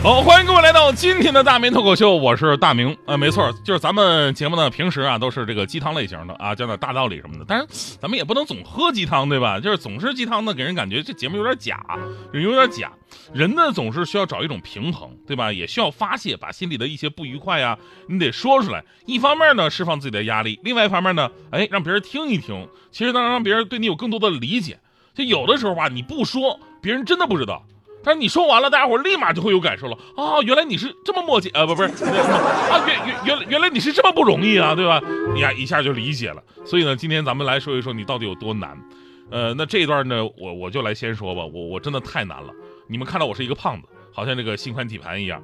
[0.00, 2.96] 好，欢迎各位来到今天的大明脱口秀，我是大明。
[3.04, 7.44] 呃，没错，就是咱们节目呢，平时啊都是这个鸡汤类型的啊，讲点大道理什么的。
[7.46, 9.58] 但是咱们也不能总喝鸡汤，对吧？
[9.58, 11.84] 就是总是鸡汤呢，给人感觉这节目有点假，
[12.32, 12.92] 有点假。
[13.34, 15.52] 人呢总是需要找一种平衡，对吧？
[15.52, 18.84] 也需要发泄，把心里的一些不愉快呀，你得说出来。
[19.04, 24.78] 一方面呢，释放自己的压力；另外一方面呢，哎，让别人听一听，其实能让别人对你有更多的理解。
[25.12, 27.64] 就有的时候吧，你不说，别人真的不知道。
[28.02, 30.40] 但是你说完了，大家伙立马就会有感受了啊！
[30.42, 35.00] 原来你是这么磨叽啊，不不是啊，原原原原来你是这么不容易啊，对吧？
[35.34, 36.42] 你呀一下就理解了。
[36.64, 38.78] 所以呢，今天咱们来说一说你到底有多难。
[39.30, 41.44] 呃，那这一段呢，我我就来先说吧。
[41.44, 42.52] 我我真的太难了。
[42.86, 45.42] 你们看到我是一个胖子，好像这个心宽体盘一样，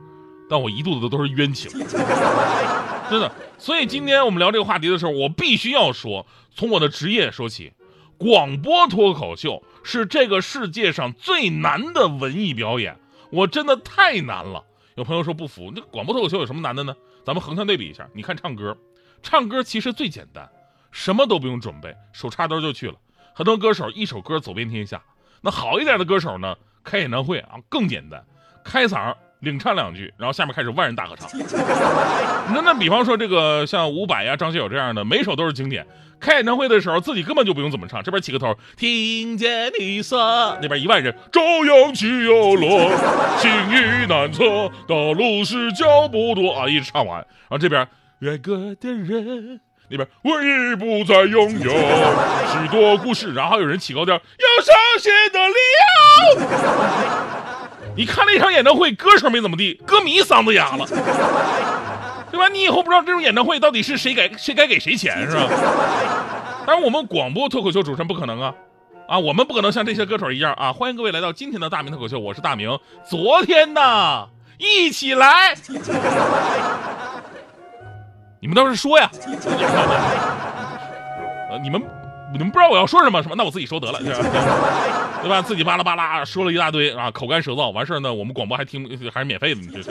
[0.49, 1.71] 但我一肚子的都是冤情，
[3.11, 3.31] 真的。
[3.59, 7.73] 所以今天我们聊这个话题的时候，我必须要说，从我的职业说起，
[8.19, 9.63] 广播脱口秀。
[9.87, 12.99] 是这个世界上最难的文艺表演，
[13.31, 14.65] 我真的太难了。
[14.95, 16.97] 有朋友说不服，那广播脱口秀有什么难的呢？
[17.23, 18.75] 咱们横向对比一下，你看唱歌，
[19.23, 20.49] 唱歌其实最简单，
[20.91, 22.95] 什么都不用准备，手插兜就去了。
[23.35, 25.03] 很多歌手一首歌走遍天下，
[25.43, 28.25] 那好一点的歌手呢，开演唱会啊更简单，
[28.65, 31.31] 开嗓领唱两句，然后下面开始万人大合唱。
[32.53, 35.87] 那那比方说这个像伍佰呀、张学友这样的，每首都是经典。
[36.21, 42.91] 开演唱会的时候，自己根本就不用怎么唱，这边起个头，听见你说，那边一万人，朝阳起又落，
[43.39, 47.87] 情意难测，道路是脚步多啊，一直唱完，然后这边
[48.23, 54.21] 爱过的人，那边我已不再拥有许多故事，然后有人起高调，有
[54.63, 55.55] 伤心的理
[56.41, 57.44] 由。
[57.97, 60.87] 你看了一场演唱会，歌手没怎么地，歌迷嗓子哑了。
[62.31, 62.49] 对吧？
[62.49, 65.47] 你以后不知道这种演唱会到底是谁该谁该给谁钱是吧？
[66.67, 68.55] 当然，我们广播脱口秀主持人不可能啊，
[69.07, 70.73] 啊，我们不可能像这些歌手一样啊！
[70.73, 72.77] 欢迎各位来到今天的大明脱口秀，我是大明。
[73.09, 75.55] 昨天呢，一起来，
[78.41, 79.09] 你们倒是说呀，
[81.51, 81.81] 呃， 你们。
[82.35, 83.35] 你们不知道我要说什么什么？
[83.37, 83.99] 那我自己说得了，
[85.23, 85.41] 对吧？
[85.41, 87.71] 自己巴拉巴拉说了一大堆啊，口干舌燥。
[87.71, 89.91] 完事儿呢，我们广播还听还是免费的，你这是。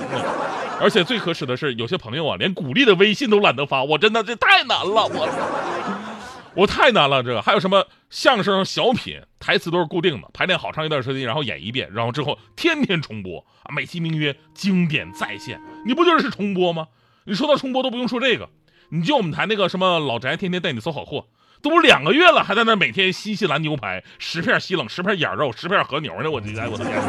[0.82, 7.24] 而且最可耻的是，有些朋友啊，连鼓励的微信都懒得发，我真的这太难了，我我太难了。
[7.24, 16.88] 这个还有什么相声、小品，台词都是固定的，排练好长一段时间，然后演一遍，然后之后天天重播啊，美其名曰经典再现，你不就是重播吗？
[17.24, 18.50] 你说到重播都不用说这个，
[18.90, 21.26] 你就我们台那个什么老宅，天天带你搜好货。
[21.64, 26.30] 都两个月了，还在那每天新西兰牛排十片西冷，十片眼肉，十片和牛呢！
[26.30, 27.02] 我的天，我的天，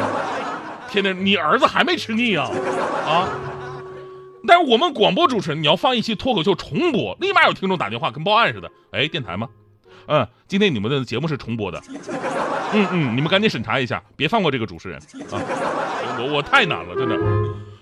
[0.89, 2.49] 天天你儿子还没吃腻啊
[3.05, 3.29] 啊！
[4.47, 8.71] 但是我们广播主持人，你要放一期脱口秀重播，立马有听众打电话跟报案似的。
[8.93, 9.49] 哎，电台吗？
[10.07, 11.83] 嗯，今天你们的节目是重播的。
[12.73, 15.01] 嗯嗯，你们赶紧审查一下，别放过这个主持人
[15.33, 15.43] 啊！
[16.17, 17.19] 我我太难了，真的。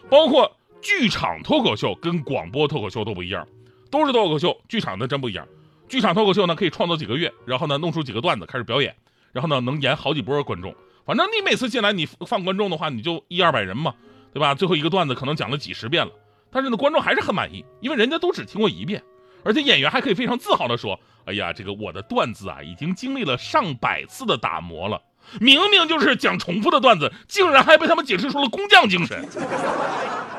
[0.09, 0.51] 包括
[0.81, 3.47] 剧场脱口秀跟广播脱口秀都不一样，
[3.91, 5.47] 都是脱口秀，剧场的真不一样。
[5.93, 8.97] 剧场脱口秀呢，可以创作几个月，然后呢，弄出几个段子开始表演，
[9.31, 10.75] 然后呢，能演好几波观众。
[11.05, 13.93] 反正你每次进来，你放观众的话，你就一二百人嘛，
[14.33, 14.55] 对吧？
[14.55, 16.13] 最后一个段子可能讲了几十遍了，
[16.51, 19.03] 但是呢，观众还是很满意，因为人家都只听过一遍，
[19.45, 20.99] 而且演员还可以非常自豪的说
[21.29, 24.99] ：“哎呀，这个我的段子啊，已经经历了上百次的打磨了。
[25.43, 29.29] 明明就是讲重复的段子，竟然还被他们解释出了工匠精神，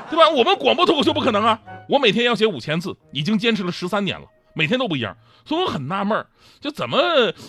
[0.09, 0.27] 对吧？
[0.35, 5.15] 我们广播脱口秀不可能啊，我每天要写五千字，已经坚持了十三年了。”每天都不一样，
[5.45, 6.25] 所以我很纳闷儿，
[6.59, 6.97] 就怎么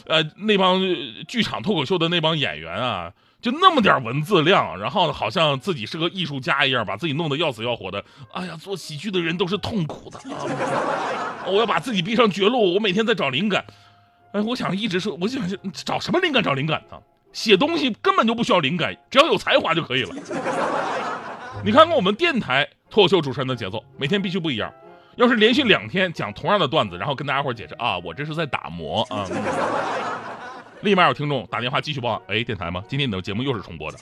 [0.06, 0.80] 呃那帮
[1.28, 8.04] 剧场脱口秀的那帮演员啊，就那么点文字量，然后好像自己是个艺术家一样，把自己弄得要死要活的。
[8.32, 11.44] 哎呀，做喜剧的人都是痛苦的啊！
[11.46, 13.64] 我要把自己逼上绝路，我每天在找灵感。
[14.32, 15.42] 哎，我想一直说，我想
[15.72, 16.42] 找什么灵感？
[16.42, 16.98] 找灵感呢？
[17.32, 20.14] 写东西根本就不需要灵感，只要有才华就可以了。
[21.64, 24.72] 你看看我们电台脱口秀主持人的节奏，每天必须不一样。
[25.16, 29.26] 要是连续两天讲同样的段子，然后跟大家伙解释啊，我这是在打磨啊，
[30.82, 32.82] 立马有听众打电话继续报，哎，电台吗？
[32.88, 33.98] 今天你的节目又是重播的，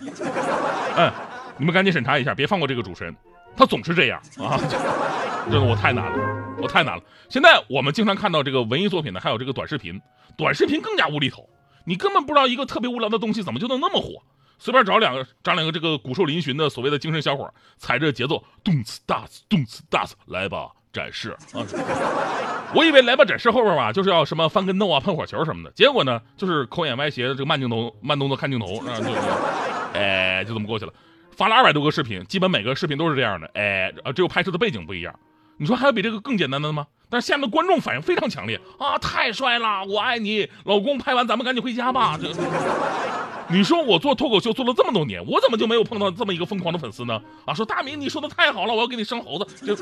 [0.97, 1.13] 嗯，
[1.59, 3.15] 你们赶紧审查一下，别放过这个主持人，
[3.57, 4.57] 他总是这样啊，
[5.51, 7.03] 真的我太难了，我太难了。
[7.29, 10.01] 现在我们经常看到这个文艺作品呢，还有这个短视频，
[10.37, 11.49] 短视频更加无厘头，
[11.85, 14.23] 你根本不知道一个特别无聊的东西怎么就能那么火。
[14.59, 21.39] 随便找两个，找两个这个骨瘦嶙峋的所谓的精神小伙，踩着节奏，动次打次，动次打次，来吧，展示啊。
[22.75, 29.13] 我以为来吧展示后边吧，就是要什么翻跟斗啊、喷火球什么的，结果呢，就是口眼歪斜的这个慢镜头、慢动作看镜头，啊，就
[29.99, 30.93] 哎，就这么过去了。
[31.37, 35.15] 发了二百多个视频，基本每个视频都是这样的，哎，只有拍摄的背景不一样。
[35.59, 36.87] 你说还有比这个更简单的吗？
[37.11, 38.97] 但是下面的观众反应非常强烈啊！
[38.99, 42.19] 太帅了，我爱你，老公，拍完咱们赶紧回家吧。
[42.21, 42.33] 这，
[43.49, 47.21] 你说我做脱口秀做了这么多年，我怎么就没有碰到这么一个疯狂的粉丝呢？
[47.45, 49.77] 啊，说大明你说的太好了，我要给你生猴子，这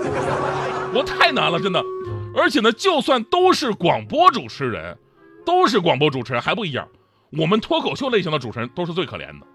[0.93, 1.83] 我太难了，真的。
[2.35, 4.99] 而且呢，就算都是广播主持人，
[5.47, 6.89] 都是广播主持人还不一样，
[7.33, 9.47] 我们脱口秀类型的主持人都是最可怜的。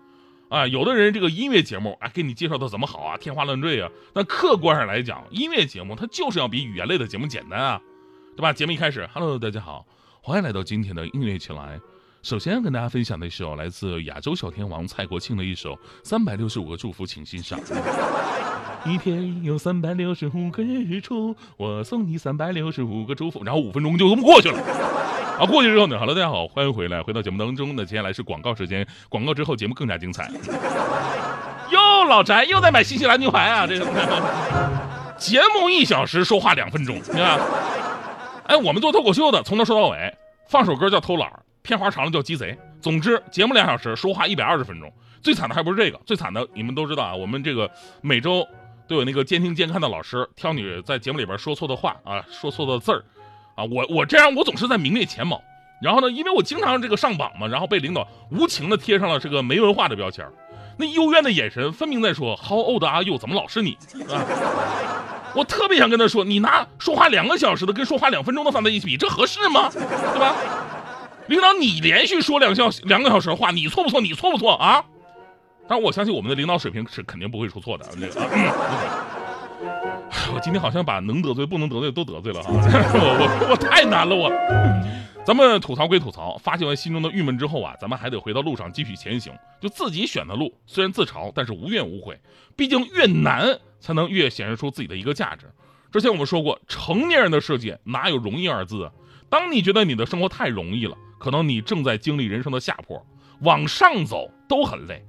[0.50, 3.90] 啊，有的人这个音乐节目，哎，给你介绍的怎么好啊，天花乱坠啊。
[4.14, 7.82] 那客观上来讲，音乐节目它就是要比语言类的节目简单啊，
[8.38, 8.54] 对吧？
[8.54, 9.86] 节目一开始，Hello，大家好，
[10.22, 11.80] 欢迎来到今天的音乐起来。
[12.26, 15.74] 首先要跟大家分享的一首来自亚洲小天王蔡国庆的一首
[16.04, 17.60] 《三百六十五个祝福》，请欣赏。
[18.84, 23.44] 一天有三百六十五个日出，我送你三百六十五个祝福。
[23.44, 24.60] 然后五分钟就这么过去了。
[25.40, 27.76] 啊，过去之后呢，好了，大家好，欢迎回来，回到节目当中。
[27.76, 30.28] 那接下来是广告时间，广告之后节目更加精彩。
[31.70, 33.68] 哟，老翟又在买新西兰牛排啊！
[33.68, 33.86] 这个
[35.20, 37.40] 节目一小时，说话两分钟，你看。
[38.48, 40.18] 哎，我们做脱口秀的，从头说到尾，
[40.50, 41.32] 放首歌叫偷懒，
[41.66, 42.58] 片花长了叫鸡贼。
[42.80, 44.92] 总之，节目两小时，说话一百二十分钟。
[45.22, 47.70] 最惨的还不是这个，最惨的你们都知道啊，我们这个
[48.02, 48.48] 每周
[48.88, 53.04] 都有那个监听监看的老师挑你在节目里边说错的话啊，说错的字儿。
[53.56, 55.42] 啊，我我这样，我总是在名列前茅。
[55.82, 60.26] 然后呢，因为我经常这个上榜嘛，然后被领导无情的贴上了这个没文化的标签。
[60.78, 63.18] 那幽怨的眼神分明在说：“How old are you？
[63.18, 63.78] 怎么老是你？”
[64.12, 64.22] 啊，
[65.34, 69.70] 我特别想跟他说：“你拿说话两个小时的跟说话两分钟的放在一起比，这合适吗？
[69.72, 70.36] 对吧？”
[71.28, 74.02] 领导，你连续说两小两个小时的话，你错不错？
[74.02, 74.84] 你错不错啊？
[75.68, 77.86] 但我相信我们的领导水平是肯定不会出错的。
[78.00, 78.30] 这个。
[80.34, 84.30] 我今天好像把能得罪不能得罪都得罪了哈， 我我我太难了我。
[85.26, 89.34] 咱们吐槽归吐槽，发泄完心中的郁闷之后啊，咱们还得回到路上继续前行。
[89.60, 92.20] 就自己选的路，虽然自嘲，但是无怨无悔。
[92.56, 95.52] 毕竟越难才能越显示出自己的一个价值。
[95.92, 98.92] 之前我们说过，成年人的世界哪有容易二字啊？
[99.30, 100.96] 当你觉得你的生活太容易了，
[101.26, 103.04] 可能你正在经历人生的下坡，
[103.40, 105.04] 往上走都很累。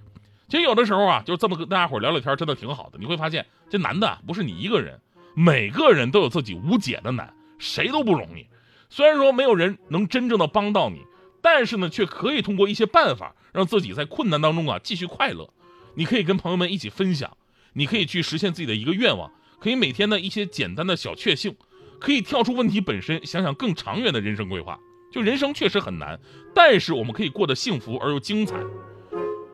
[0.49, 2.97] 其实有的时候啊，就这么跟大家伙聊聊天，真的挺好的。
[2.99, 4.99] 你会发现，这难的不是你一个人。
[5.35, 8.47] 每个人都有自己无解的难，谁都不容易。
[8.89, 11.03] 虽然说没有人能真正的帮到你，
[11.43, 15.51] 但是呢，却可以通过一些办法让自己在困难当中啊继续快乐。
[15.97, 17.37] 你可以跟朋友们一起分享，
[17.75, 19.31] 你可以去实现自己的一个愿望，
[19.61, 21.55] 可以每天的一些简单的小确幸，
[22.01, 24.81] 可以跳出问题本身，想想更长远的人生规划。
[25.11, 26.19] 就人生确实很难，
[26.55, 28.57] 但是我们可以过得幸福而又精彩。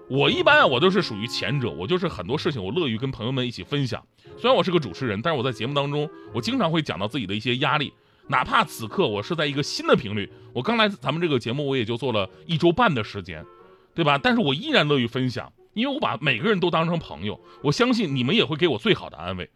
[0.09, 4.05] 我一般啊，我都是属于前者，我就是很多事情我乐于跟朋友们一起分享。
[4.37, 7.93] 虽然我是个主持人，但是我在节目当中，我经常会讲到自己的一些压力，
[8.29, 13.43] 哪怕此刻我是在一个新的频率，我刚来咱们这个节目，我也就做了一周半的时间，
[13.95, 14.19] 对吧？
[14.19, 19.49] 但是我依然乐于分享，因为我把每个人都当成朋友，我相信你们也会给我最好的安慰。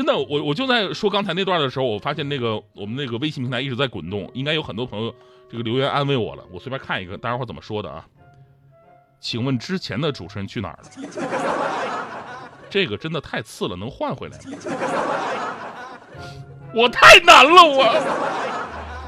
[0.00, 5.14] 真的，我我就在说刚才那段的时候，我发现那个我们那个微信平台一直在滚动，应该有很多朋友
[5.50, 6.42] 这个留言安慰我了。
[6.50, 8.06] 我随便看一个，大家伙怎么说的啊？
[9.20, 10.88] 请问之前的主持人去哪儿了？
[12.70, 14.44] 这个真的太次了，能换回来吗？
[16.74, 17.84] 我太难了，我。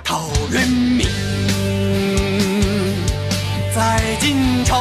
[0.04, 1.06] 陶渊明
[3.74, 4.74] 在荆州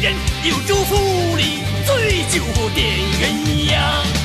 [0.00, 2.42] 柳州府里醉酒
[2.74, 4.15] 点鸳鸯。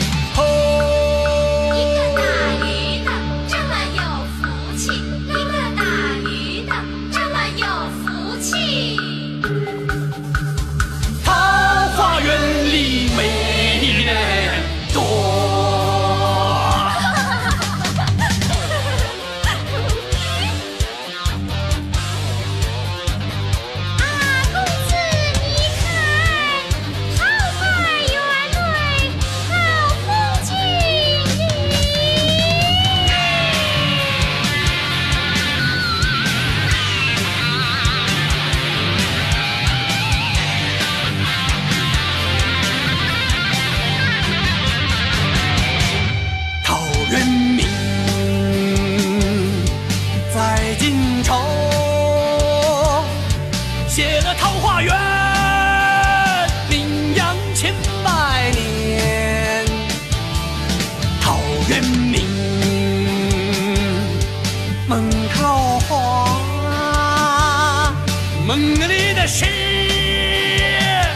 [68.52, 69.46] 梦里的诗，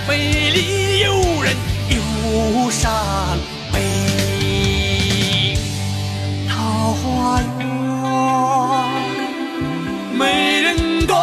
[0.08, 1.54] 美丽诱人
[1.89, 2.89] 又伤
[3.74, 5.58] 悲。
[6.48, 7.68] 桃花源，
[10.18, 11.13] 美人多。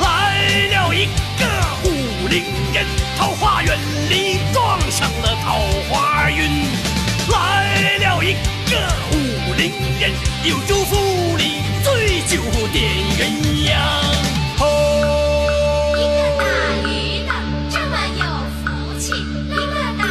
[0.00, 1.06] 来了一
[1.38, 1.46] 个
[1.84, 1.86] 武
[2.26, 2.42] 陵
[2.74, 2.84] 人，
[3.16, 3.78] 桃花源
[4.10, 6.50] 里撞上了桃花运。
[7.30, 8.32] 来了一
[8.68, 8.74] 个
[9.12, 9.14] 武
[9.56, 10.10] 陵人，
[10.42, 10.58] 有
[12.26, 12.40] 就
[12.72, 12.76] 点
[13.18, 13.20] 鸳
[13.66, 13.70] 鸯。
[15.96, 16.42] 一个打
[16.86, 16.88] 鱼
[17.26, 17.30] 的
[17.70, 18.22] 这么有
[18.60, 18.64] 福
[18.98, 19.02] 气，
[19.50, 20.02] 一个打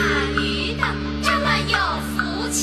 [0.75, 0.81] 的
[1.21, 1.73] 这么有
[2.13, 2.15] 福
[2.49, 2.57] 气。